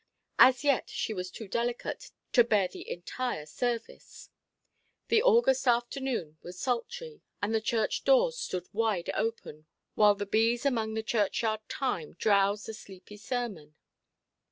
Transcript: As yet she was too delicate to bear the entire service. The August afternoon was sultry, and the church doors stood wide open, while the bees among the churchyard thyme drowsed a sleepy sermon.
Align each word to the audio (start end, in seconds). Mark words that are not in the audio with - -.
As 0.39 0.63
yet 0.63 0.89
she 0.89 1.13
was 1.13 1.29
too 1.29 1.47
delicate 1.47 2.09
to 2.33 2.43
bear 2.43 2.67
the 2.67 2.89
entire 2.89 3.45
service. 3.45 4.31
The 5.09 5.21
August 5.21 5.67
afternoon 5.67 6.39
was 6.41 6.57
sultry, 6.59 7.21
and 7.39 7.53
the 7.53 7.61
church 7.61 8.03
doors 8.03 8.35
stood 8.35 8.67
wide 8.73 9.11
open, 9.13 9.67
while 9.93 10.15
the 10.15 10.25
bees 10.25 10.65
among 10.65 10.95
the 10.95 11.03
churchyard 11.03 11.59
thyme 11.69 12.13
drowsed 12.13 12.67
a 12.67 12.73
sleepy 12.73 13.17
sermon. 13.17 13.75